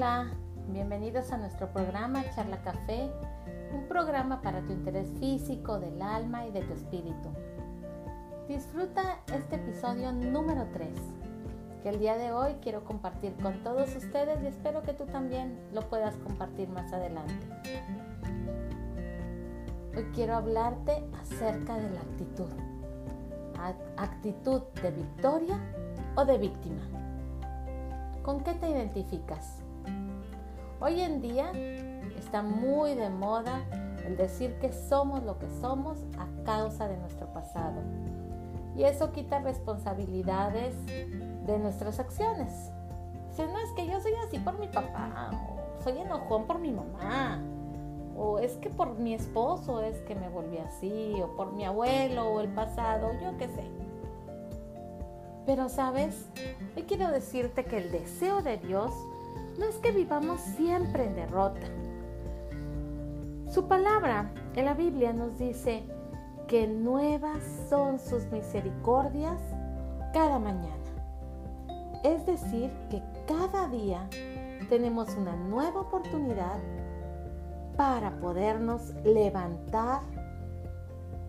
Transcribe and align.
Hola, 0.00 0.30
bienvenidos 0.68 1.30
a 1.30 1.36
nuestro 1.36 1.70
programa 1.74 2.24
Charla 2.34 2.62
Café, 2.62 3.10
un 3.74 3.86
programa 3.86 4.40
para 4.40 4.62
tu 4.62 4.72
interés 4.72 5.10
físico, 5.18 5.78
del 5.78 6.00
alma 6.00 6.46
y 6.46 6.52
de 6.52 6.62
tu 6.62 6.72
espíritu. 6.72 7.28
Disfruta 8.48 9.20
este 9.26 9.56
episodio 9.56 10.10
número 10.10 10.66
3, 10.72 10.88
que 11.82 11.90
el 11.90 11.98
día 11.98 12.16
de 12.16 12.32
hoy 12.32 12.54
quiero 12.62 12.82
compartir 12.82 13.34
con 13.42 13.62
todos 13.62 13.94
ustedes 13.94 14.42
y 14.42 14.46
espero 14.46 14.80
que 14.80 14.94
tú 14.94 15.04
también 15.04 15.60
lo 15.74 15.82
puedas 15.90 16.16
compartir 16.16 16.70
más 16.70 16.90
adelante. 16.94 17.46
Hoy 19.94 20.04
quiero 20.14 20.34
hablarte 20.34 21.04
acerca 21.20 21.76
de 21.76 21.90
la 21.90 22.00
actitud. 22.00 22.48
Actitud 23.98 24.62
de 24.82 24.92
victoria 24.92 25.60
o 26.16 26.24
de 26.24 26.38
víctima. 26.38 26.88
¿Con 28.22 28.42
qué 28.42 28.54
te 28.54 28.70
identificas? 28.70 29.62
Hoy 30.82 30.98
en 31.02 31.20
día 31.20 31.52
está 32.18 32.40
muy 32.40 32.94
de 32.94 33.10
moda 33.10 33.60
el 34.06 34.16
decir 34.16 34.54
que 34.60 34.72
somos 34.72 35.22
lo 35.24 35.38
que 35.38 35.46
somos 35.60 35.98
a 36.18 36.26
causa 36.44 36.88
de 36.88 36.96
nuestro 36.96 37.26
pasado. 37.34 37.82
Y 38.74 38.84
eso 38.84 39.12
quita 39.12 39.40
responsabilidades 39.40 40.74
de 40.86 41.58
nuestras 41.58 42.00
acciones. 42.00 42.70
Si 43.36 43.42
no 43.42 43.58
es 43.58 43.70
que 43.76 43.86
yo 43.86 44.00
soy 44.00 44.12
así 44.26 44.38
por 44.38 44.58
mi 44.58 44.68
papá, 44.68 45.30
o 45.78 45.82
soy 45.82 45.98
enojón 45.98 46.46
por 46.46 46.58
mi 46.58 46.72
mamá, 46.72 47.42
o 48.16 48.38
es 48.38 48.56
que 48.56 48.70
por 48.70 48.98
mi 48.98 49.12
esposo 49.12 49.82
es 49.82 50.00
que 50.00 50.14
me 50.14 50.30
volví 50.30 50.56
así, 50.56 51.12
o 51.22 51.36
por 51.36 51.52
mi 51.52 51.66
abuelo, 51.66 52.26
o 52.30 52.40
el 52.40 52.48
pasado, 52.54 53.10
yo 53.20 53.36
qué 53.36 53.48
sé. 53.48 53.64
Pero 55.44 55.68
sabes, 55.68 56.30
hoy 56.74 56.84
quiero 56.84 57.10
decirte 57.10 57.66
que 57.66 57.76
el 57.76 57.92
deseo 57.92 58.40
de 58.40 58.56
Dios 58.56 58.94
no 59.58 59.66
es 59.66 59.76
que 59.76 59.92
vivamos 59.92 60.40
siempre 60.40 61.04
en 61.04 61.14
derrota. 61.14 61.66
Su 63.48 63.66
palabra 63.66 64.30
en 64.54 64.64
la 64.64 64.74
Biblia 64.74 65.12
nos 65.12 65.38
dice 65.38 65.82
que 66.46 66.66
nuevas 66.66 67.42
son 67.68 67.98
sus 67.98 68.24
misericordias 68.26 69.40
cada 70.12 70.38
mañana. 70.38 70.76
Es 72.02 72.24
decir, 72.26 72.70
que 72.90 73.02
cada 73.26 73.68
día 73.68 74.08
tenemos 74.68 75.14
una 75.16 75.36
nueva 75.36 75.80
oportunidad 75.80 76.58
para 77.76 78.10
podernos 78.20 78.94
levantar 79.04 80.02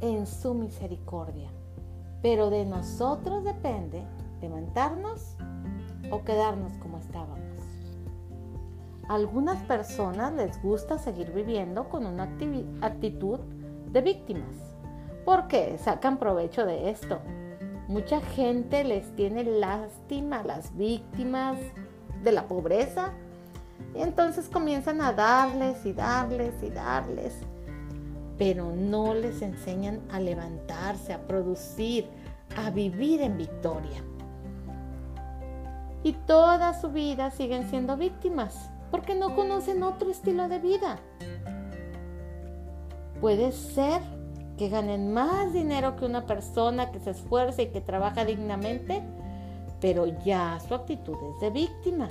en 0.02 0.26
su 0.26 0.54
misericordia. 0.54 1.50
Pero 2.22 2.50
de 2.50 2.66
nosotros 2.66 3.44
depende 3.44 4.04
levantarnos 4.42 5.38
o 6.12 6.24
quedarnos 6.24 6.74
como 6.78 6.98
estábamos. 6.98 7.61
Algunas 9.12 9.62
personas 9.64 10.32
les 10.36 10.62
gusta 10.64 10.98
seguir 10.98 11.34
viviendo 11.34 11.90
con 11.90 12.06
una 12.06 12.30
actitud 12.80 13.40
de 13.92 14.00
víctimas 14.00 14.56
porque 15.26 15.78
sacan 15.78 16.18
provecho 16.18 16.66
de 16.66 16.90
esto. 16.90 17.20
Mucha 17.90 18.22
gente 18.22 18.86
les 18.86 19.14
tiene 19.18 19.44
lástima 19.44 20.40
a 20.40 20.44
las 20.46 20.78
víctimas 20.78 21.58
de 22.24 22.32
la 22.32 22.48
pobreza 22.48 23.12
y 23.94 24.00
entonces 24.00 24.48
comienzan 24.48 25.02
a 25.02 25.12
darles 25.12 25.86
y 25.86 25.92
darles 25.92 26.64
y 26.64 26.70
darles 26.70 27.34
pero 28.38 28.72
no 28.74 29.14
les 29.14 29.42
enseñan 29.42 30.00
a 30.10 30.22
levantarse, 30.22 31.12
a 31.12 31.28
producir, 31.28 32.08
a 32.56 32.70
vivir 32.70 33.20
en 33.20 33.38
victoria. 33.38 34.02
Y 36.02 36.14
toda 36.14 36.74
su 36.80 36.92
vida 36.92 37.30
siguen 37.30 37.70
siendo 37.70 37.98
víctimas 37.98 38.72
porque 38.92 39.16
no 39.16 39.36
conocen 39.36 39.82
otro 39.82 40.12
estilo 40.12 40.48
de 40.50 40.60
vida. 40.60 41.00
Puede 43.20 43.52
ser 43.52 44.02
que 44.58 44.70
ganen 44.70 45.14
más 45.14 45.54
dinero 45.54 45.96
que 45.96 46.06
una 46.06 46.28
persona 46.28 46.92
que 46.92 47.00
se 47.00 47.12
esfuerza 47.12 47.64
y 47.64 47.68
que 47.68 47.82
trabaja 47.82 48.26
dignamente, 48.26 49.02
pero 49.80 50.06
ya 50.24 50.60
su 50.68 50.76
actitud 50.76 51.16
es 51.34 51.42
de 51.42 51.50
víctima. 51.50 52.08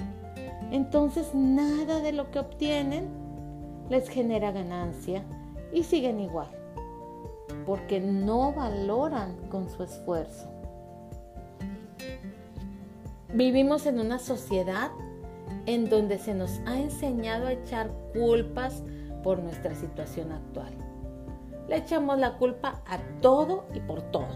Entonces 0.72 1.34
nada 1.34 2.00
de 2.00 2.12
lo 2.12 2.30
que 2.30 2.38
obtienen 2.38 3.08
les 3.88 4.08
genera 4.08 4.52
ganancia 4.52 5.22
y 5.72 5.82
siguen 5.82 6.20
igual, 6.20 6.48
porque 7.66 8.00
no 8.00 8.52
valoran 8.52 9.36
con 9.50 9.68
su 9.68 9.82
esfuerzo. 9.82 10.48
Vivimos 13.34 13.86
en 13.86 14.00
una 14.00 14.18
sociedad 14.18 14.90
en 15.74 15.88
donde 15.88 16.18
se 16.18 16.34
nos 16.34 16.60
ha 16.66 16.78
enseñado 16.78 17.46
a 17.46 17.52
echar 17.52 17.90
culpas 18.12 18.82
por 19.22 19.38
nuestra 19.38 19.74
situación 19.74 20.32
actual. 20.32 20.72
Le 21.68 21.76
echamos 21.76 22.18
la 22.18 22.36
culpa 22.38 22.82
a 22.86 22.98
todo 23.20 23.66
y 23.72 23.80
por 23.80 24.02
todo. 24.02 24.28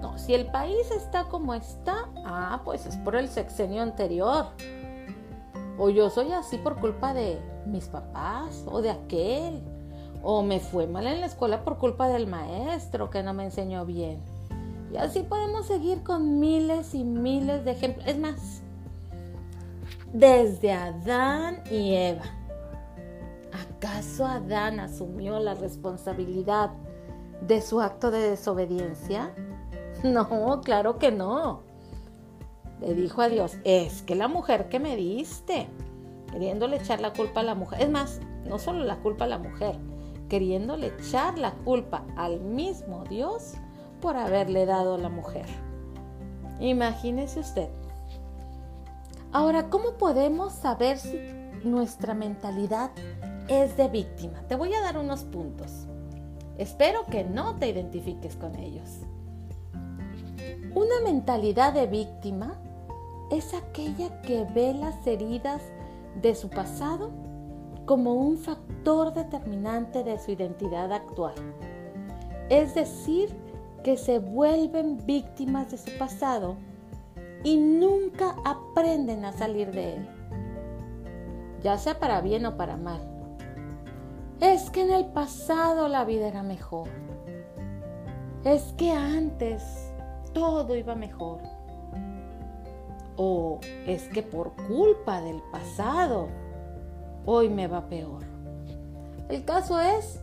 No, 0.00 0.16
si 0.18 0.34
el 0.34 0.46
país 0.46 0.90
está 0.90 1.24
como 1.24 1.54
está, 1.54 2.08
ah, 2.24 2.60
pues 2.64 2.86
es 2.86 2.96
por 2.98 3.16
el 3.16 3.28
sexenio 3.28 3.82
anterior. 3.82 4.46
O 5.78 5.90
yo 5.90 6.08
soy 6.10 6.30
así 6.32 6.56
por 6.58 6.78
culpa 6.78 7.14
de 7.14 7.40
mis 7.66 7.88
papás 7.88 8.64
o 8.70 8.80
de 8.80 8.90
aquel 8.90 9.62
o 10.22 10.42
me 10.42 10.60
fue 10.60 10.86
mal 10.86 11.06
en 11.06 11.20
la 11.20 11.26
escuela 11.26 11.64
por 11.64 11.78
culpa 11.78 12.08
del 12.08 12.26
maestro 12.26 13.10
que 13.10 13.22
no 13.22 13.34
me 13.34 13.44
enseñó 13.44 13.84
bien. 13.84 14.20
Y 14.92 14.96
así 14.96 15.22
podemos 15.22 15.66
seguir 15.66 16.02
con 16.02 16.38
miles 16.38 16.94
y 16.94 17.02
miles 17.02 17.64
de 17.64 17.72
ejemplos. 17.72 18.06
Es 18.06 18.16
más, 18.16 18.62
desde 20.14 20.72
Adán 20.72 21.60
y 21.70 21.96
Eva. 21.96 22.22
¿Acaso 23.52 24.24
Adán 24.24 24.78
asumió 24.78 25.40
la 25.40 25.54
responsabilidad 25.54 26.70
de 27.40 27.60
su 27.60 27.80
acto 27.80 28.12
de 28.12 28.30
desobediencia? 28.30 29.34
No, 30.04 30.60
claro 30.62 30.98
que 30.98 31.10
no. 31.10 31.62
Le 32.80 32.94
dijo 32.94 33.22
a 33.22 33.28
Dios, 33.28 33.56
es 33.64 34.02
que 34.02 34.14
la 34.14 34.28
mujer 34.28 34.68
que 34.68 34.78
me 34.78 34.94
diste, 34.94 35.66
queriéndole 36.30 36.76
echar 36.76 37.00
la 37.00 37.12
culpa 37.12 37.40
a 37.40 37.44
la 37.44 37.56
mujer, 37.56 37.82
es 37.82 37.90
más, 37.90 38.20
no 38.48 38.60
solo 38.60 38.84
la 38.84 39.00
culpa 39.00 39.24
a 39.24 39.28
la 39.28 39.38
mujer, 39.38 39.76
queriéndole 40.28 40.92
echar 40.98 41.38
la 41.38 41.52
culpa 41.64 42.04
al 42.16 42.40
mismo 42.40 43.02
Dios 43.10 43.54
por 44.00 44.16
haberle 44.16 44.64
dado 44.64 44.96
la 44.96 45.08
mujer. 45.08 45.46
Imagínese 46.60 47.40
usted. 47.40 47.68
Ahora, 49.34 49.68
¿cómo 49.68 49.94
podemos 49.98 50.52
saber 50.52 50.96
si 50.96 51.18
nuestra 51.64 52.14
mentalidad 52.14 52.92
es 53.48 53.76
de 53.76 53.88
víctima? 53.88 54.42
Te 54.46 54.54
voy 54.54 54.72
a 54.74 54.80
dar 54.80 54.96
unos 54.96 55.24
puntos. 55.24 55.88
Espero 56.56 57.00
que 57.10 57.24
no 57.24 57.56
te 57.56 57.68
identifiques 57.68 58.36
con 58.36 58.54
ellos. 58.54 58.88
Una 60.76 61.00
mentalidad 61.02 61.72
de 61.72 61.88
víctima 61.88 62.54
es 63.32 63.54
aquella 63.54 64.22
que 64.22 64.44
ve 64.54 64.72
las 64.72 65.04
heridas 65.04 65.62
de 66.22 66.36
su 66.36 66.48
pasado 66.48 67.10
como 67.86 68.14
un 68.14 68.38
factor 68.38 69.14
determinante 69.14 70.04
de 70.04 70.16
su 70.20 70.30
identidad 70.30 70.92
actual. 70.92 71.34
Es 72.50 72.76
decir, 72.76 73.34
que 73.82 73.96
se 73.96 74.20
vuelven 74.20 75.04
víctimas 75.04 75.72
de 75.72 75.78
su 75.78 75.90
pasado 75.98 76.54
y 77.44 77.58
nunca 77.58 78.34
aprenden 78.44 79.24
a 79.24 79.32
salir 79.32 79.70
de 79.70 79.96
él, 79.96 80.08
ya 81.62 81.78
sea 81.78 82.00
para 82.00 82.22
bien 82.22 82.46
o 82.46 82.56
para 82.56 82.76
mal. 82.76 83.00
Es 84.40 84.70
que 84.70 84.82
en 84.82 84.90
el 84.90 85.06
pasado 85.06 85.88
la 85.88 86.04
vida 86.04 86.26
era 86.26 86.42
mejor. 86.42 86.88
Es 88.44 88.74
que 88.76 88.90
antes 88.92 89.92
todo 90.32 90.74
iba 90.74 90.94
mejor. 90.94 91.40
O 93.16 93.60
es 93.86 94.08
que 94.08 94.22
por 94.22 94.52
culpa 94.66 95.20
del 95.20 95.40
pasado 95.52 96.28
hoy 97.26 97.48
me 97.48 97.68
va 97.68 97.88
peor. 97.88 98.24
El 99.28 99.44
caso 99.44 99.80
es, 99.80 100.20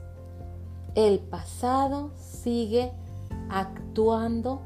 el 0.95 1.19
pasado 1.19 2.11
sigue 2.17 2.91
actuando 3.49 4.61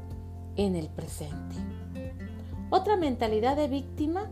en 0.56 0.74
el 0.74 0.88
presente. 0.88 1.75
Otra 2.70 2.96
mentalidad 2.96 3.56
de 3.56 3.68
víctima 3.68 4.28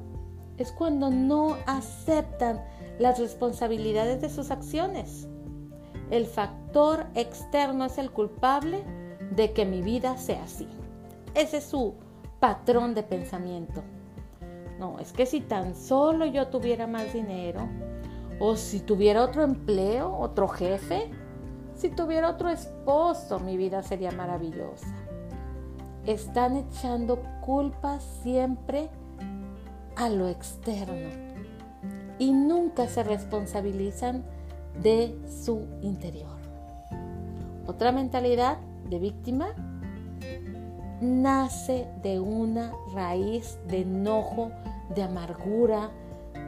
es 0.58 0.72
cuando 0.72 1.10
no 1.10 1.56
aceptan 1.66 2.62
las 2.98 3.18
responsabilidades 3.18 4.20
de 4.20 4.30
sus 4.30 4.50
acciones. 4.50 5.28
El 6.10 6.26
factor 6.26 7.06
externo 7.14 7.84
es 7.84 7.98
el 7.98 8.10
culpable 8.10 8.84
de 9.30 9.52
que 9.52 9.64
mi 9.64 9.82
vida 9.82 10.16
sea 10.16 10.44
así. 10.44 10.68
Ese 11.34 11.58
es 11.58 11.64
su 11.64 11.94
patrón 12.40 12.94
de 12.94 13.02
pensamiento. 13.02 13.82
No, 14.78 14.98
es 14.98 15.12
que 15.12 15.26
si 15.26 15.40
tan 15.40 15.74
solo 15.74 16.26
yo 16.26 16.48
tuviera 16.48 16.86
más 16.86 17.12
dinero, 17.12 17.68
o 18.40 18.56
si 18.56 18.80
tuviera 18.80 19.22
otro 19.22 19.42
empleo, 19.42 20.16
otro 20.18 20.48
jefe, 20.48 21.10
si 21.74 21.90
tuviera 21.90 22.30
otro 22.30 22.48
esposo, 22.48 23.38
mi 23.40 23.56
vida 23.56 23.82
sería 23.82 24.10
maravillosa. 24.10 25.03
Están 26.06 26.56
echando 26.56 27.22
culpas 27.40 28.02
siempre 28.22 28.90
a 29.96 30.08
lo 30.08 30.28
externo. 30.28 31.24
y 32.16 32.32
nunca 32.32 32.86
se 32.86 33.02
responsabilizan 33.02 34.24
de 34.80 35.18
su 35.28 35.66
interior. 35.82 36.36
Otra 37.66 37.90
mentalidad 37.90 38.58
de 38.88 39.00
víctima 39.00 39.48
nace 41.00 41.88
de 42.02 42.20
una 42.20 42.72
raíz 42.94 43.58
de 43.66 43.80
enojo, 43.80 44.52
de 44.94 45.02
amargura, 45.02 45.90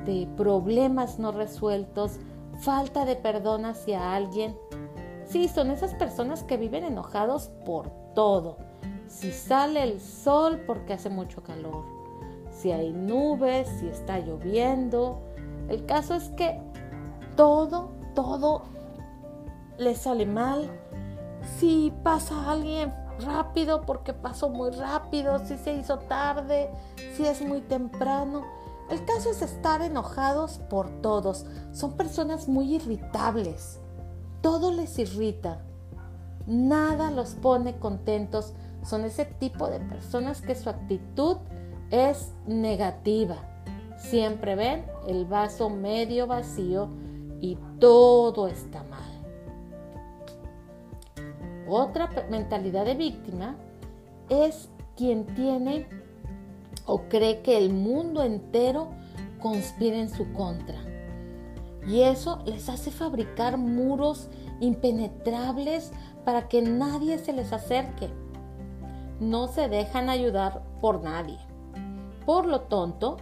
de 0.04 0.28
problemas 0.36 1.18
no 1.18 1.32
resueltos, 1.32 2.18
falta 2.60 3.04
de 3.04 3.16
perdón 3.16 3.64
hacia 3.64 4.14
alguien. 4.14 4.56
Sí, 5.24 5.48
son 5.48 5.70
esas 5.72 5.94
personas 5.94 6.44
que 6.44 6.56
viven 6.56 6.84
enojados 6.84 7.50
por 7.64 7.90
todo. 8.14 8.56
Si 9.18 9.32
sale 9.32 9.82
el 9.82 9.98
sol 9.98 10.60
porque 10.66 10.92
hace 10.92 11.08
mucho 11.08 11.42
calor, 11.42 11.84
si 12.50 12.70
hay 12.70 12.92
nubes, 12.92 13.66
si 13.80 13.88
está 13.88 14.18
lloviendo. 14.18 15.22
El 15.70 15.86
caso 15.86 16.14
es 16.14 16.28
que 16.36 16.60
todo, 17.34 17.92
todo 18.14 18.64
le 19.78 19.94
sale 19.94 20.26
mal. 20.26 20.70
Si 21.58 21.94
pasa 22.02 22.52
alguien 22.52 22.92
rápido 23.18 23.86
porque 23.86 24.12
pasó 24.12 24.50
muy 24.50 24.68
rápido, 24.72 25.38
si 25.46 25.56
se 25.56 25.72
hizo 25.72 25.98
tarde, 26.00 26.68
si 27.16 27.24
es 27.24 27.40
muy 27.40 27.62
temprano. 27.62 28.44
El 28.90 29.02
caso 29.06 29.30
es 29.30 29.40
estar 29.40 29.80
enojados 29.80 30.58
por 30.68 30.90
todos. 31.00 31.46
Son 31.72 31.96
personas 31.96 32.48
muy 32.48 32.74
irritables. 32.74 33.80
Todo 34.42 34.72
les 34.72 34.98
irrita. 34.98 35.62
Nada 36.46 37.10
los 37.10 37.30
pone 37.30 37.78
contentos. 37.78 38.52
Son 38.86 39.04
ese 39.04 39.24
tipo 39.24 39.68
de 39.68 39.80
personas 39.80 40.40
que 40.40 40.54
su 40.54 40.70
actitud 40.70 41.38
es 41.90 42.32
negativa. 42.46 43.36
Siempre 43.98 44.54
ven 44.54 44.84
el 45.08 45.24
vaso 45.24 45.70
medio 45.70 46.26
vacío 46.26 46.88
y 47.40 47.58
todo 47.80 48.46
está 48.46 48.84
mal. 48.84 49.02
Otra 51.68 52.08
mentalidad 52.30 52.84
de 52.84 52.94
víctima 52.94 53.56
es 54.28 54.68
quien 54.96 55.26
tiene 55.34 55.88
o 56.86 57.02
cree 57.08 57.42
que 57.42 57.58
el 57.58 57.72
mundo 57.72 58.22
entero 58.22 58.90
conspira 59.40 59.96
en 59.96 60.10
su 60.10 60.32
contra. 60.32 60.78
Y 61.88 62.02
eso 62.02 62.40
les 62.46 62.68
hace 62.68 62.90
fabricar 62.90 63.58
muros 63.58 64.28
impenetrables 64.60 65.92
para 66.24 66.48
que 66.48 66.62
nadie 66.62 67.18
se 67.18 67.32
les 67.32 67.52
acerque. 67.52 68.10
No 69.20 69.48
se 69.48 69.68
dejan 69.68 70.10
ayudar 70.10 70.62
por 70.80 71.02
nadie. 71.02 71.38
Por 72.24 72.46
lo 72.46 72.62
tonto, 72.62 73.18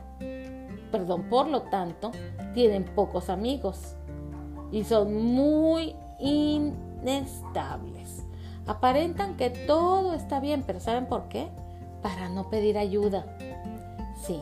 perdón, 0.90 1.28
por 1.28 1.48
lo 1.48 1.62
tanto, 1.62 2.10
tienen 2.54 2.84
pocos 2.84 3.28
amigos 3.28 3.96
y 4.72 4.84
son 4.84 5.24
muy 5.24 5.94
inestables. 6.18 8.26
Aparentan 8.66 9.36
que 9.36 9.50
todo 9.50 10.14
está 10.14 10.40
bien, 10.40 10.64
pero 10.66 10.80
¿saben 10.80 11.06
por 11.06 11.28
qué? 11.28 11.48
Para 12.02 12.28
no 12.28 12.48
pedir 12.48 12.78
ayuda. 12.78 13.26
Sí, 14.16 14.40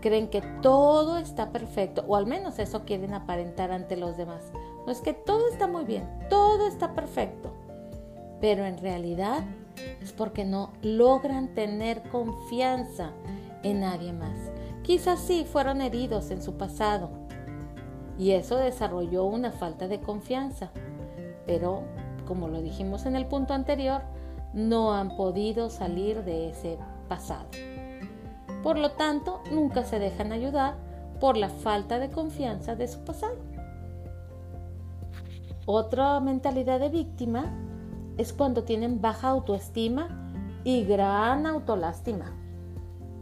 creen 0.00 0.28
que 0.28 0.42
todo 0.62 1.18
está 1.18 1.50
perfecto, 1.50 2.04
o 2.08 2.16
al 2.16 2.26
menos 2.26 2.58
eso 2.58 2.84
quieren 2.84 3.14
aparentar 3.14 3.70
ante 3.70 3.96
los 3.96 4.16
demás. 4.16 4.52
No 4.86 4.92
es 4.92 5.00
que 5.00 5.12
todo 5.12 5.48
está 5.48 5.66
muy 5.66 5.84
bien, 5.84 6.08
todo 6.28 6.66
está 6.66 6.94
perfecto, 6.94 7.52
pero 8.40 8.64
en 8.64 8.78
realidad 8.78 9.44
es 10.00 10.12
porque 10.12 10.44
no 10.44 10.72
logran 10.82 11.54
tener 11.54 12.02
confianza 12.10 13.12
en 13.62 13.80
nadie 13.80 14.12
más. 14.12 14.38
Quizás 14.82 15.20
sí 15.20 15.44
fueron 15.44 15.80
heridos 15.80 16.30
en 16.30 16.42
su 16.42 16.56
pasado 16.56 17.10
y 18.18 18.32
eso 18.32 18.56
desarrolló 18.56 19.24
una 19.24 19.52
falta 19.52 19.86
de 19.86 20.00
confianza, 20.00 20.70
pero 21.46 21.82
como 22.26 22.48
lo 22.48 22.60
dijimos 22.60 23.06
en 23.06 23.16
el 23.16 23.26
punto 23.26 23.54
anterior, 23.54 24.02
no 24.52 24.92
han 24.92 25.16
podido 25.16 25.70
salir 25.70 26.24
de 26.24 26.50
ese 26.50 26.78
pasado. 27.08 27.48
Por 28.62 28.78
lo 28.78 28.92
tanto, 28.92 29.40
nunca 29.52 29.84
se 29.84 29.98
dejan 29.98 30.32
ayudar 30.32 30.76
por 31.20 31.36
la 31.36 31.48
falta 31.48 31.98
de 31.98 32.10
confianza 32.10 32.74
de 32.74 32.88
su 32.88 33.00
pasado. 33.04 33.36
Otra 35.66 36.18
mentalidad 36.20 36.80
de 36.80 36.88
víctima 36.88 37.52
es 38.18 38.32
cuando 38.32 38.64
tienen 38.64 39.00
baja 39.00 39.28
autoestima 39.28 40.30
y 40.64 40.84
gran 40.84 41.46
autolástima. 41.46 42.34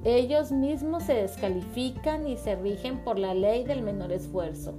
Ellos 0.02 0.50
mismos 0.50 1.04
se 1.04 1.14
descalifican 1.14 2.26
y 2.26 2.36
se 2.36 2.56
rigen 2.56 3.04
por 3.04 3.18
la 3.18 3.34
ley 3.34 3.64
del 3.64 3.82
menor 3.82 4.10
esfuerzo 4.10 4.74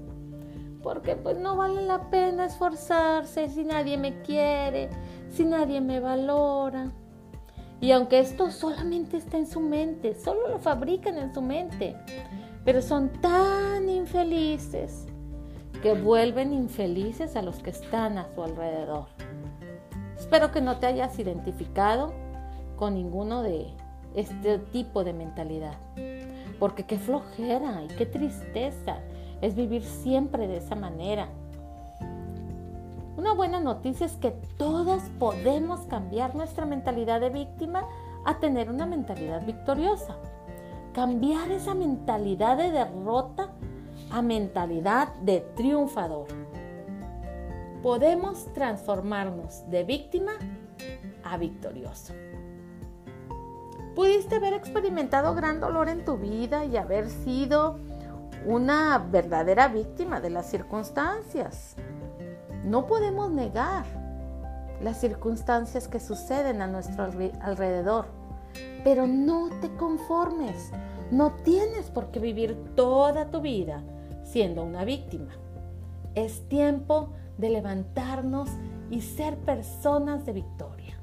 porque 0.88 1.18
pues 1.18 1.38
no 1.38 1.58
vale 1.58 1.82
la 1.82 2.10
pena 2.10 2.46
esforzarse 2.46 3.50
si 3.50 3.66
nadie 3.66 3.98
me 3.98 4.22
quiere, 4.22 4.90
si 5.30 5.44
nadie 5.44 5.82
me 5.82 6.00
valora. 6.00 6.94
Y 7.82 7.92
aunque 7.92 8.20
esto 8.20 8.50
solamente 8.52 9.18
está 9.18 9.38
en 9.38 9.48
su 9.48 9.60
mente, 9.60 10.16
solo 10.16 10.48
lo 10.48 10.60
fabrican 10.60 11.18
en 11.18 11.34
su 11.34 11.42
mente, 11.42 11.94
pero 12.64 12.82
son 12.82 13.10
tan 13.22 13.90
infelices 13.90 15.08
que 15.84 15.94
vuelven 15.94 16.54
infelices 16.54 17.36
a 17.36 17.42
los 17.42 17.58
que 17.58 17.72
están 17.72 18.18
a 18.18 18.34
su 18.34 18.42
alrededor. 18.42 19.08
Espero 20.18 20.52
que 20.52 20.62
no 20.62 20.78
te 20.78 20.88
hayas 20.88 21.18
identificado 21.20 22.14
con 22.76 22.96
ninguno 22.96 23.44
de 23.44 23.68
este 24.16 24.60
tipo 24.60 25.04
de 25.04 25.14
mentalidad, 25.14 25.76
porque 26.60 26.86
qué 26.86 26.98
flojera 26.98 27.84
y 27.84 27.88
qué 27.88 28.06
tristeza 28.06 28.98
es 29.42 29.56
vivir 29.56 29.84
siempre 29.84 30.48
de 30.48 30.58
esa 30.58 30.76
manera. 30.76 31.30
Una 33.16 33.34
buena 33.34 33.60
noticia 33.60 34.06
es 34.06 34.16
que 34.18 34.32
todos 34.58 35.04
podemos 35.20 35.82
cambiar 35.82 36.36
nuestra 36.36 36.66
mentalidad 36.66 37.20
de 37.20 37.30
víctima 37.30 37.84
a 38.26 38.40
tener 38.40 38.70
una 38.70 38.86
mentalidad 38.86 39.46
victoriosa. 39.46 40.18
Cambiar 40.94 41.52
esa 41.52 41.74
mentalidad 41.74 42.58
de 42.58 42.72
derrota 42.72 43.52
a 44.12 44.22
mentalidad 44.22 45.14
de 45.16 45.42
triunfador. 45.56 46.28
Podemos 47.88 48.52
transformarnos 48.54 49.64
de 49.70 49.86
víctima 49.86 50.34
a 51.24 51.38
victorioso. 51.38 52.14
Pudiste 53.96 54.36
haber 54.36 54.52
experimentado 54.52 55.34
gran 55.34 55.62
dolor 55.62 55.88
en 55.88 56.04
tu 56.04 56.18
vida 56.18 56.66
y 56.66 56.76
haber 56.76 57.10
sido 57.10 57.80
una 58.46 58.98
verdadera 58.98 59.70
víctima 59.70 60.20
de 60.20 60.32
las 60.32 60.50
circunstancias. 60.50 61.78
No 62.66 62.88
podemos 62.88 63.32
negar 63.32 63.86
las 64.82 65.00
circunstancias 65.00 65.88
que 65.88 66.02
suceden 66.02 66.62
a 66.62 66.68
nuestro 66.68 67.06
alrededor, 67.06 68.08
pero 68.84 69.08
no 69.08 69.50
te 69.62 69.74
conformes. 69.78 70.74
No 71.10 71.36
tienes 71.46 71.90
por 71.90 72.12
qué 72.12 72.20
vivir 72.20 72.58
toda 72.76 73.32
tu 73.32 73.40
vida 73.40 73.82
siendo 74.24 74.64
una 74.64 74.84
víctima. 74.84 75.32
Es 76.16 76.50
tiempo 76.50 77.12
de 77.12 77.27
levantarnos 77.38 78.50
y 78.90 79.02
ser 79.02 79.38
personas 79.38 80.26
de 80.26 80.34
victoria. 80.34 81.00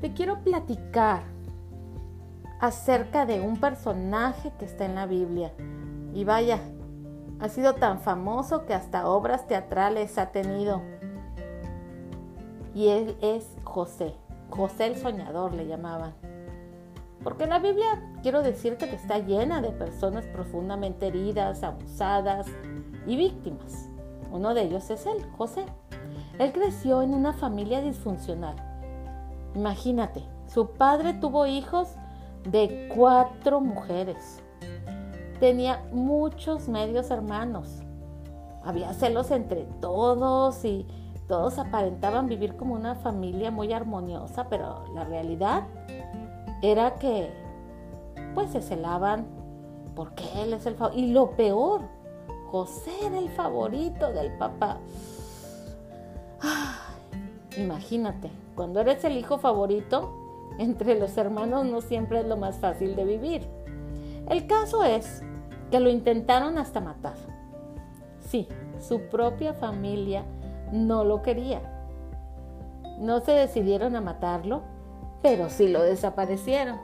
Te 0.00 0.12
quiero 0.12 0.42
platicar 0.42 1.22
acerca 2.60 3.26
de 3.26 3.40
un 3.40 3.58
personaje 3.58 4.52
que 4.58 4.64
está 4.64 4.84
en 4.84 4.94
la 4.94 5.06
Biblia 5.06 5.52
y 6.14 6.24
vaya, 6.24 6.60
ha 7.40 7.48
sido 7.48 7.74
tan 7.74 8.00
famoso 8.00 8.64
que 8.64 8.74
hasta 8.74 9.08
obras 9.08 9.46
teatrales 9.46 10.16
ha 10.18 10.32
tenido. 10.32 10.82
Y 12.74 12.88
él 12.88 13.16
es 13.20 13.56
José. 13.64 14.14
José 14.50 14.86
el 14.86 14.96
soñador 14.96 15.52
le 15.52 15.66
llamaban. 15.66 16.14
Porque 17.22 17.46
la 17.46 17.58
Biblia, 17.58 18.12
quiero 18.22 18.42
decirte 18.42 18.88
que 18.88 18.96
está 18.96 19.18
llena 19.18 19.60
de 19.60 19.70
personas 19.70 20.24
profundamente 20.26 21.08
heridas, 21.08 21.62
abusadas 21.62 22.46
y 23.06 23.16
víctimas. 23.16 23.88
Uno 24.36 24.54
de 24.54 24.62
ellos 24.62 24.88
es 24.90 25.06
él, 25.06 25.24
José. 25.36 25.64
Él 26.38 26.52
creció 26.52 27.02
en 27.02 27.14
una 27.14 27.32
familia 27.32 27.80
disfuncional. 27.80 28.56
Imagínate, 29.54 30.22
su 30.46 30.70
padre 30.70 31.14
tuvo 31.14 31.46
hijos 31.46 31.88
de 32.44 32.88
cuatro 32.94 33.60
mujeres 33.60 34.42
tenía 35.38 35.82
muchos 35.92 36.68
medios 36.68 37.10
hermanos. 37.10 37.82
Había 38.64 38.92
celos 38.94 39.30
entre 39.30 39.64
todos 39.80 40.64
y 40.64 40.86
todos 41.28 41.58
aparentaban 41.58 42.26
vivir 42.26 42.56
como 42.56 42.74
una 42.74 42.94
familia 42.94 43.50
muy 43.50 43.72
armoniosa, 43.72 44.48
pero 44.48 44.84
la 44.94 45.04
realidad 45.04 45.64
era 46.62 46.96
que 46.96 47.30
pues 48.34 48.50
se 48.50 48.60
celaban 48.60 49.26
porque 49.94 50.24
él 50.36 50.52
es 50.52 50.66
el 50.66 50.74
favorito. 50.74 51.00
Y 51.00 51.12
lo 51.12 51.30
peor, 51.32 51.82
José 52.50 52.92
era 53.04 53.18
el 53.18 53.28
favorito 53.30 54.12
del 54.12 54.32
papá. 54.38 54.78
imagínate, 57.56 58.30
cuando 58.54 58.80
eres 58.80 59.04
el 59.04 59.16
hijo 59.16 59.38
favorito, 59.38 60.12
entre 60.58 60.98
los 60.98 61.16
hermanos 61.16 61.66
no 61.66 61.80
siempre 61.80 62.20
es 62.20 62.26
lo 62.26 62.36
más 62.36 62.56
fácil 62.56 62.96
de 62.96 63.04
vivir. 63.04 63.46
El 64.28 64.46
caso 64.46 64.84
es 64.84 65.22
que 65.70 65.80
lo 65.80 65.90
intentaron 65.90 66.58
hasta 66.58 66.80
matar. 66.80 67.16
Sí, 68.20 68.48
su 68.80 69.02
propia 69.02 69.52
familia 69.52 70.24
no 70.72 71.04
lo 71.04 71.22
quería. 71.22 71.60
No 72.98 73.20
se 73.20 73.32
decidieron 73.32 73.94
a 73.96 74.00
matarlo, 74.00 74.62
pero 75.22 75.50
sí 75.50 75.68
lo 75.68 75.82
desaparecieron. 75.82 76.78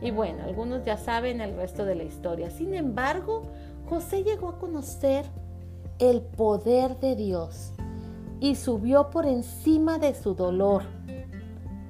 Y 0.00 0.10
bueno, 0.10 0.44
algunos 0.44 0.84
ya 0.84 0.96
saben 0.96 1.40
el 1.40 1.56
resto 1.56 1.84
de 1.84 1.94
la 1.94 2.04
historia. 2.04 2.50
Sin 2.50 2.74
embargo, 2.74 3.42
José 3.88 4.24
llegó 4.24 4.48
a 4.48 4.58
conocer 4.58 5.24
el 5.98 6.20
poder 6.20 6.98
de 6.98 7.14
Dios 7.14 7.72
y 8.40 8.56
subió 8.56 9.10
por 9.10 9.26
encima 9.26 9.98
de 9.98 10.14
su 10.14 10.34
dolor. 10.34 10.82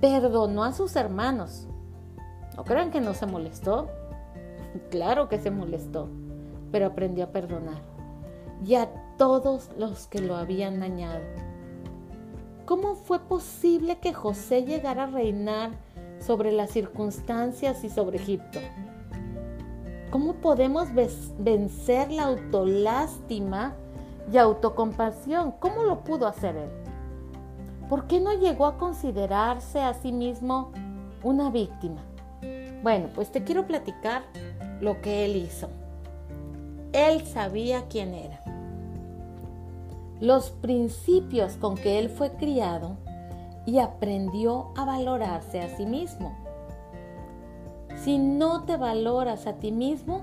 Perdonó 0.01 0.65
a 0.65 0.73
sus 0.73 0.95
hermanos. 0.95 1.67
No 2.57 2.65
crean 2.65 2.91
que 2.91 3.01
no 3.01 3.15
se 3.15 3.27
molestó. 3.27 3.89
Claro 4.91 5.31
que 5.31 5.39
se 5.39 5.51
molestó, 5.51 6.11
pero 6.71 6.87
aprendió 6.87 7.25
a 7.25 7.33
perdonar. 7.33 7.81
Y 8.63 8.75
a 8.75 8.91
todos 9.17 9.71
los 9.79 10.07
que 10.07 10.21
lo 10.21 10.37
habían 10.37 10.81
dañado. 10.81 11.21
¿Cómo 12.67 12.95
fue 12.95 13.21
posible 13.21 14.01
que 14.01 14.13
José 14.13 14.65
llegara 14.65 15.05
a 15.05 15.07
reinar 15.07 15.71
sobre 16.21 16.53
las 16.53 16.73
circunstancias 16.73 17.85
y 17.85 17.89
sobre 17.89 18.19
Egipto? 18.19 18.61
¿Cómo 20.17 20.33
podemos 20.33 20.89
vencer 20.95 22.11
la 22.11 22.23
autolástima 22.23 23.75
y 24.33 24.39
autocompasión? 24.39 25.53
¿Cómo 25.61 25.83
lo 25.83 26.05
pudo 26.05 26.27
hacer 26.27 26.57
él? 26.57 26.71
¿Por 27.91 28.07
qué 28.07 28.19
no 28.19 28.33
llegó 28.33 28.65
a 28.65 28.79
considerarse 28.79 29.79
a 29.83 29.93
sí 29.93 30.13
mismo 30.13 30.73
una 31.23 31.51
víctima? 31.51 32.01
Bueno, 32.83 33.11
pues 33.15 33.31
te 33.31 33.45
quiero 33.45 33.67
platicar 33.67 34.23
lo 34.81 35.03
que 35.03 35.27
él 35.27 35.37
hizo. 35.37 35.69
Él 36.95 37.27
sabía 37.27 37.85
quién 37.91 38.15
era. 38.15 38.41
Los 40.19 40.49
principios 40.49 41.59
con 41.59 41.75
que 41.75 41.99
él 41.99 42.09
fue 42.09 42.31
criado 42.31 42.97
y 43.67 43.81
aprendió 43.81 44.73
a 44.79 44.87
valorarse 44.87 45.61
a 45.61 45.77
sí 45.77 45.85
mismo. 45.85 46.46
Si 48.07 48.19
no 48.19 48.63
te 48.63 48.77
valoras 48.77 49.49
a 49.49 49.55
ti 49.55 49.73
mismo, 49.73 50.23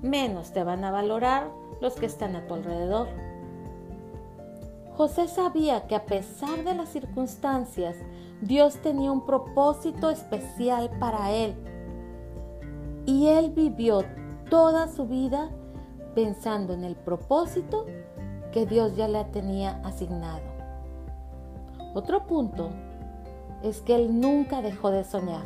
menos 0.00 0.52
te 0.52 0.64
van 0.64 0.82
a 0.82 0.90
valorar 0.90 1.50
los 1.82 1.92
que 1.92 2.06
están 2.06 2.34
a 2.36 2.46
tu 2.46 2.54
alrededor. 2.54 3.06
José 4.96 5.28
sabía 5.28 5.86
que 5.86 5.94
a 5.94 6.06
pesar 6.06 6.64
de 6.64 6.72
las 6.72 6.88
circunstancias, 6.88 7.96
Dios 8.40 8.76
tenía 8.76 9.12
un 9.12 9.26
propósito 9.26 10.08
especial 10.08 10.88
para 10.98 11.30
él. 11.32 11.54
Y 13.04 13.26
él 13.26 13.50
vivió 13.50 14.06
toda 14.48 14.88
su 14.88 15.06
vida 15.06 15.50
pensando 16.14 16.72
en 16.72 16.82
el 16.82 16.96
propósito 16.96 17.84
que 18.52 18.64
Dios 18.64 18.96
ya 18.96 19.06
le 19.06 19.22
tenía 19.24 19.82
asignado. 19.84 20.40
Otro 21.92 22.26
punto 22.26 22.70
es 23.62 23.82
que 23.82 23.96
él 23.96 24.18
nunca 24.18 24.62
dejó 24.62 24.90
de 24.90 25.04
soñar. 25.04 25.42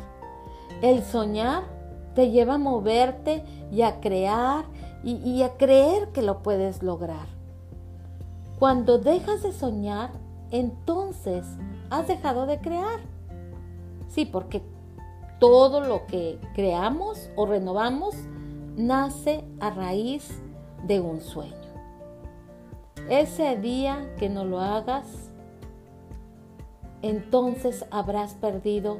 El 0.81 1.03
soñar 1.03 1.72
te 2.15 2.31
lleva 2.31 2.55
a 2.55 2.59
moverte 2.59 3.43
y 3.71 3.81
a 3.81 3.99
crear 3.99 4.65
y, 5.03 5.41
a 5.41 5.57
creer 5.57 6.09
que 6.09 6.21
lo 6.21 6.41
puedes 6.41 6.81
lograr. 6.81 7.27
Cuando 8.57 8.97
dejas 8.97 9.43
de 9.43 9.51
soñar, 9.51 10.11
entonces 10.51 11.45
has 11.89 12.07
dejado 12.07 12.45
de 12.45 12.59
crear. 12.59 13.01
Sí, 14.07 14.25
porque 14.25 14.61
todo 15.39 15.81
lo 15.81 16.05
que 16.05 16.39
creamos 16.55 17.29
o 17.35 17.45
renovamos 17.45 18.15
nace 18.77 19.43
a 19.59 19.71
raíz 19.71 20.29
de 20.87 21.01
un 21.01 21.19
sueño. 21.19 21.53
Ese 23.09 23.57
día 23.57 24.15
que 24.17 24.29
no 24.29 24.45
lo 24.45 24.61
hagas, 24.61 25.05
entonces 27.01 27.85
habrás 27.91 28.35
perdido 28.35 28.99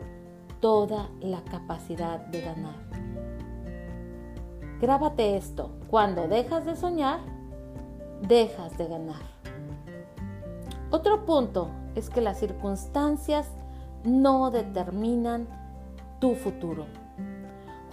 toda 0.60 1.10
la 1.22 1.42
capacidad 1.44 2.20
de 2.20 2.42
ganar. 2.42 2.93
Grábate 4.84 5.38
esto, 5.38 5.70
cuando 5.88 6.28
dejas 6.28 6.66
de 6.66 6.76
soñar, 6.76 7.22
dejas 8.28 8.78
de 8.78 8.86
ganar. 8.90 9.22
Otro 10.92 11.24
punto 11.24 11.70
es 11.96 12.10
que 12.10 12.20
las 12.20 12.38
circunstancias 12.38 13.48
no 14.04 14.52
determinan 14.52 15.48
tu 16.20 16.36
futuro. 16.36 16.86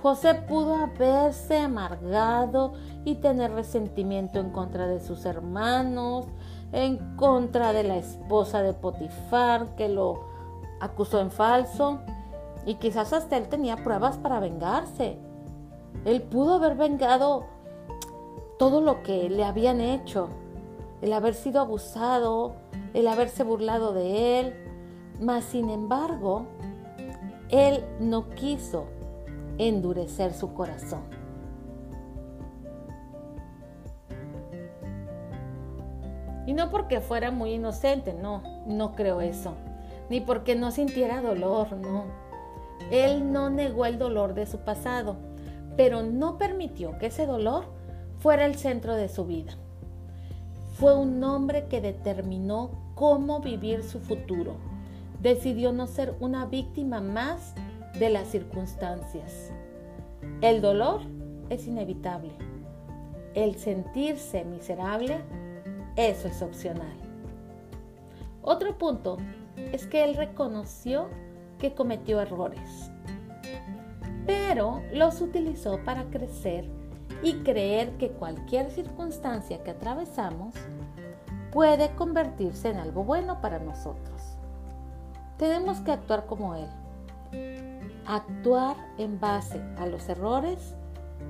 José 0.03 0.35
pudo 0.35 0.75
haberse 0.75 1.59
amargado 1.59 2.73
y 3.05 3.15
tener 3.15 3.53
resentimiento 3.53 4.41
en 4.41 4.51
contra 4.51 4.89
de 4.89 4.99
sus 4.99 5.27
hermanos, 5.27 6.27
en 6.73 7.15
contra 7.15 7.73
de 7.73 7.85
la 7.85 7.99
esposa 7.99 8.63
de 8.63 8.73
Potifar 8.73 9.77
que 9.77 9.89
lo 9.89 10.25
acusó 10.81 11.21
en 11.21 11.31
falso 11.31 12.01
y 12.67 12.75
quizás 12.75 13.13
hasta 13.13 13.37
él 13.37 13.47
tenía 13.49 13.77
pruebas 13.77 14.19
para 14.19 14.41
vengarse. 14.41 15.30
Él 16.05 16.23
pudo 16.23 16.55
haber 16.55 16.77
vengado 16.77 17.47
todo 18.59 18.81
lo 18.81 19.03
que 19.03 19.29
le 19.31 19.45
habían 19.45 19.81
hecho, 19.81 20.29
el 21.03 21.13
haber 21.13 21.35
sido 21.35 21.61
abusado, 21.61 22.55
el 22.95 23.09
haberse 23.09 23.43
burlado 23.43 23.93
de 23.93 24.41
él, 24.41 24.55
mas 25.21 25.45
sin 25.45 25.71
embargo, 25.71 26.47
él 27.49 27.85
no 28.01 28.31
quiso 28.31 28.85
endurecer 29.59 30.33
su 30.33 30.55
corazón. 30.55 31.03
Y 36.47 36.53
no 36.53 36.71
porque 36.71 37.01
fuera 37.01 37.31
muy 37.31 37.53
inocente, 37.53 38.13
no, 38.13 38.43
no 38.67 38.97
creo 38.97 39.21
eso. 39.21 39.55
Ni 40.09 40.21
porque 40.21 40.57
no 40.57 40.71
sintiera 40.71 41.21
dolor, 41.21 41.77
no. 41.77 42.05
Él 42.91 43.33
no 43.33 43.51
negó 43.51 43.87
el 43.87 43.99
dolor 43.99 44.35
de 44.35 44.47
su 44.47 44.59
pasado, 44.59 45.17
pero 45.81 46.03
no 46.03 46.37
permitió 46.37 46.99
que 46.99 47.07
ese 47.07 47.25
dolor 47.25 47.65
fuera 48.19 48.45
el 48.45 48.57
centro 48.57 48.97
de 48.97 49.09
su 49.09 49.25
vida. 49.25 49.55
Fue 50.75 50.95
un 50.95 51.25
hombre 51.25 51.69
que 51.69 51.81
determinó 51.81 52.93
cómo 52.95 53.41
vivir 53.41 53.83
su 53.83 53.99
futuro. 53.99 54.57
Decidió 55.23 55.73
no 55.73 55.87
ser 55.87 56.15
una 56.21 56.45
víctima 56.45 57.01
más 57.01 57.55
de 57.99 58.11
las 58.11 58.29
circunstancias. 58.29 59.53
El 60.43 60.61
dolor 60.61 61.01
es 61.49 61.67
inevitable. 61.67 62.33
El 63.33 63.55
sentirse 63.55 64.45
miserable, 64.45 65.17
eso 65.97 66.29
es 66.29 66.43
opcional. 66.43 66.95
Otro 68.43 68.77
punto 68.77 69.17
es 69.57 69.87
que 69.87 70.05
él 70.05 70.15
reconoció 70.15 71.09
que 71.59 71.73
cometió 71.73 72.21
errores, 72.21 72.91
pero 74.31 74.81
los 74.93 75.21
utilizó 75.23 75.81
para 75.85 76.05
crecer 76.05 76.71
y 77.21 77.43
creer 77.43 77.97
que 77.99 78.11
cualquier 78.13 78.71
circunstancia 78.71 79.65
que 79.65 79.73
atravesamos 79.73 80.55
puede 81.51 81.91
convertirse 81.97 82.69
en 82.69 82.77
algo 82.77 83.03
bueno 83.03 83.41
para 83.41 83.59
nosotros. 83.59 84.23
Tenemos 85.37 85.81
que 85.81 85.91
actuar 85.91 86.27
como 86.27 86.55
Él. 86.55 86.69
Actuar 88.07 88.77
en 88.99 89.19
base 89.19 89.61
a 89.77 89.87
los 89.87 90.09
errores 90.09 90.77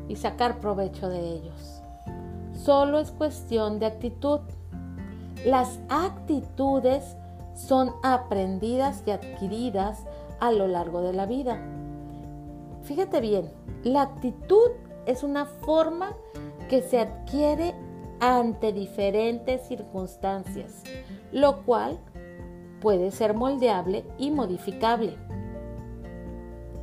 y 0.06 0.16
sacar 0.16 0.60
provecho 0.60 1.08
de 1.08 1.20
ellos. 1.20 1.80
Solo 2.52 2.98
es 2.98 3.12
cuestión 3.12 3.78
de 3.78 3.86
actitud. 3.86 4.40
Las 5.46 5.80
actitudes 5.88 7.16
son 7.54 7.92
aprendidas 8.02 9.02
y 9.06 9.12
adquiridas 9.12 10.04
a 10.38 10.52
lo 10.52 10.68
largo 10.68 11.00
de 11.00 11.14
la 11.14 11.24
vida. 11.24 11.58
Fíjate 12.82 13.20
bien, 13.20 13.50
la 13.84 14.02
actitud 14.02 14.70
es 15.06 15.22
una 15.22 15.46
forma 15.46 16.16
que 16.68 16.82
se 16.82 16.98
adquiere 16.98 17.74
ante 18.20 18.72
diferentes 18.72 19.66
circunstancias, 19.66 20.82
lo 21.32 21.62
cual 21.62 21.98
puede 22.80 23.10
ser 23.10 23.34
moldeable 23.34 24.04
y 24.18 24.30
modificable. 24.30 25.16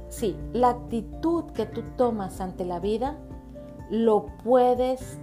Sí, 0.10 0.36
la 0.54 0.70
actitud 0.70 1.46
que 1.52 1.66
tú 1.66 1.84
tomas 1.96 2.42
ante 2.42 2.66
la 2.66 2.80
vida 2.80 3.18
lo 3.90 4.28
puedes 4.44 5.20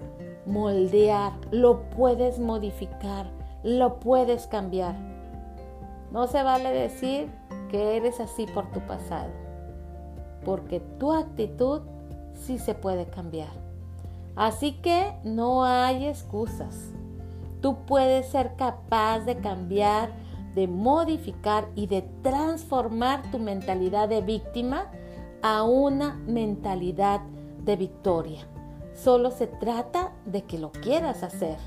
moldear, 0.47 1.33
lo 1.50 1.88
puedes 1.90 2.38
modificar, 2.38 3.31
lo 3.62 3.99
puedes 3.99 4.47
cambiar. 4.47 4.95
No 6.11 6.26
se 6.26 6.43
vale 6.43 6.71
decir 6.71 7.28
que 7.71 7.97
eres 7.97 8.21
así 8.21 8.47
por 8.47 8.71
tu 8.71 8.81
pasado, 8.81 9.31
porque 10.44 10.80
tu 10.98 11.12
actitud 11.12 11.82
sí 12.34 12.58
se 12.58 12.74
puede 12.74 13.06
cambiar. 13.06 13.52
Así 14.36 14.72
que 14.82 15.12
no 15.24 15.64
hay 15.64 16.06
excusas. 16.06 16.90
Tú 17.60 17.78
puedes 17.86 18.26
ser 18.26 18.56
capaz 18.56 19.20
de 19.20 19.36
cambiar, 19.38 20.12
de 20.54 20.68
modificar 20.68 21.68
y 21.74 21.86
de 21.86 22.02
transformar 22.22 23.30
tu 23.30 23.38
mentalidad 23.38 24.08
de 24.08 24.20
víctima 24.20 24.90
a 25.42 25.62
una 25.62 26.14
mentalidad 26.26 27.20
de 27.64 27.76
victoria. 27.76 28.46
Solo 28.94 29.30
se 29.30 29.46
trata 29.46 30.12
de 30.26 30.42
que 30.42 30.58
lo 30.58 30.72
quieras 30.72 31.22
hacer. 31.22 31.58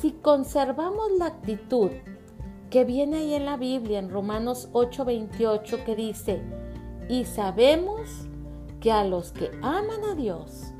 Si 0.00 0.12
conservamos 0.12 1.10
la 1.18 1.26
actitud 1.26 1.90
que 2.70 2.84
viene 2.84 3.18
ahí 3.18 3.34
en 3.34 3.44
la 3.44 3.56
Biblia, 3.56 3.98
en 3.98 4.10
Romanos 4.10 4.68
8:28, 4.72 5.84
que 5.84 5.94
dice, 5.94 6.40
y 7.08 7.24
sabemos 7.24 8.08
que 8.80 8.92
a 8.92 9.04
los 9.04 9.32
que 9.32 9.50
aman 9.62 10.04
a 10.10 10.14
Dios, 10.14 10.72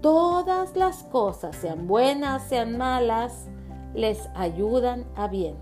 todas 0.00 0.76
las 0.76 1.04
cosas, 1.04 1.56
sean 1.56 1.86
buenas, 1.86 2.42
sean 2.48 2.76
malas, 2.76 3.48
les 3.94 4.28
ayudan 4.34 5.06
a 5.16 5.28
bien. 5.28 5.56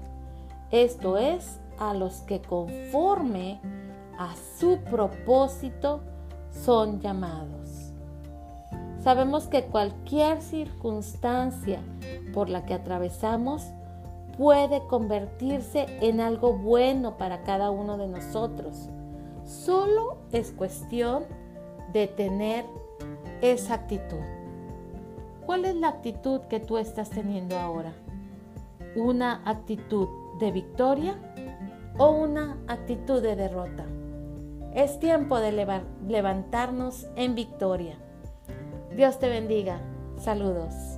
Esto 0.70 1.18
es, 1.18 1.60
a 1.78 1.94
los 1.94 2.22
que 2.22 2.40
conforme 2.40 3.60
a 4.18 4.34
su 4.58 4.78
propósito 4.90 6.00
son 6.50 7.00
llamados. 7.00 7.92
Sabemos 9.02 9.48
que 9.48 9.64
cualquier 9.64 10.40
circunstancia 10.40 11.80
por 12.32 12.48
la 12.48 12.64
que 12.64 12.74
atravesamos 12.74 13.66
puede 14.38 14.86
convertirse 14.86 15.86
en 16.00 16.20
algo 16.20 16.52
bueno 16.54 17.18
para 17.18 17.42
cada 17.42 17.70
uno 17.70 17.98
de 17.98 18.06
nosotros. 18.06 18.88
Solo 19.44 20.18
es 20.32 20.52
cuestión 20.52 21.24
de 21.92 22.06
tener 22.06 22.64
esa 23.40 23.74
actitud. 23.74 24.20
¿Cuál 25.46 25.64
es 25.64 25.74
la 25.74 25.88
actitud 25.88 26.40
que 26.42 26.60
tú 26.60 26.78
estás 26.78 27.10
teniendo 27.10 27.58
ahora? 27.58 27.92
¿Una 28.96 29.42
actitud 29.44 30.08
de 30.38 30.52
victoria 30.52 31.16
o 31.98 32.10
una 32.10 32.58
actitud 32.68 33.20
de 33.20 33.36
derrota? 33.36 33.84
Es 34.74 34.98
tiempo 34.98 35.38
de 35.40 35.52
levantarnos 36.08 37.06
en 37.16 37.34
victoria. 37.34 37.96
Dios 38.96 39.18
te 39.18 39.28
bendiga. 39.28 39.80
Saludos. 40.18 40.91